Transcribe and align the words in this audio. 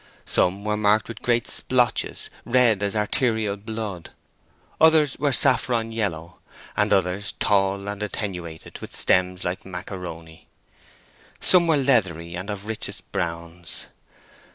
Some 0.25 0.63
were 0.65 0.77
marked 0.77 1.07
with 1.09 1.21
great 1.21 1.47
splotches, 1.47 2.31
red 2.43 2.81
as 2.81 2.95
arterial 2.95 3.55
blood, 3.55 4.09
others 4.81 5.15
were 5.19 5.31
saffron 5.31 5.91
yellow, 5.91 6.37
and 6.75 6.91
others 6.91 7.33
tall 7.39 7.87
and 7.87 8.01
attenuated, 8.01 8.79
with 8.79 8.95
stems 8.95 9.43
like 9.43 9.63
macaroni. 9.63 10.47
Some 11.39 11.67
were 11.67 11.77
leathery 11.77 12.33
and 12.35 12.49
of 12.49 12.65
richest 12.65 13.11
browns. 13.11 13.85